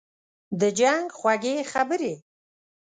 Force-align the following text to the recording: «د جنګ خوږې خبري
«د 0.59 0.61
جنګ 0.79 1.05
خوږې 1.19 1.55
خبري 1.71 2.13